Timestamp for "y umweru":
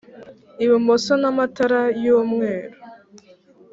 2.03-2.77